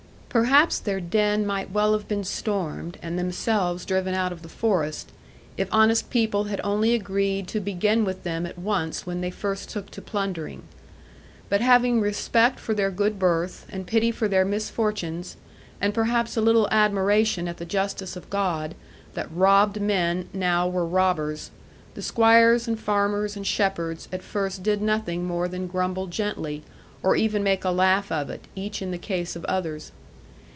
Perhaps 0.33 0.79
their 0.79 1.01
den 1.01 1.45
might 1.45 1.71
well 1.71 1.91
have 1.91 2.07
been 2.07 2.23
stormed, 2.23 2.97
and 3.01 3.19
themselves 3.19 3.83
driven 3.83 4.13
out 4.15 4.31
of 4.31 4.43
the 4.43 4.47
forest, 4.47 5.11
if 5.57 5.67
honest 5.73 6.09
people 6.09 6.45
had 6.45 6.61
only 6.63 6.93
agreed 6.93 7.49
to 7.49 7.59
begin 7.59 8.05
with 8.05 8.23
them 8.23 8.45
at 8.45 8.57
once 8.57 9.05
when 9.05 9.19
first 9.29 9.67
they 9.67 9.73
took 9.73 9.91
to 9.91 10.01
plundering. 10.01 10.63
But 11.49 11.59
having 11.59 11.99
respect 11.99 12.61
for 12.61 12.73
their 12.73 12.89
good 12.91 13.19
birth, 13.19 13.65
and 13.69 13.85
pity 13.85 14.09
for 14.09 14.29
their 14.29 14.45
misfortunes, 14.45 15.35
and 15.81 15.93
perhaps 15.93 16.37
a 16.37 16.41
little 16.41 16.69
admiration 16.71 17.49
at 17.49 17.57
the 17.57 17.65
justice 17.65 18.15
of 18.15 18.29
God, 18.29 18.73
that 19.15 19.29
robbed 19.33 19.81
men 19.81 20.29
now 20.31 20.65
were 20.65 20.85
robbers, 20.85 21.51
the 21.93 22.01
squires, 22.01 22.69
and 22.69 22.79
farmers, 22.79 23.35
and 23.35 23.45
shepherds, 23.45 24.07
at 24.13 24.23
first 24.23 24.63
did 24.63 24.81
nothing 24.81 25.25
more 25.25 25.49
than 25.49 25.67
grumble 25.67 26.07
gently, 26.07 26.63
or 27.03 27.17
even 27.17 27.43
make 27.43 27.65
a 27.65 27.69
laugh 27.69 28.09
of 28.13 28.29
it, 28.29 28.45
each 28.55 28.81
in 28.81 28.91
the 28.91 28.97
case 28.97 29.35
of 29.35 29.43
others. 29.43 29.91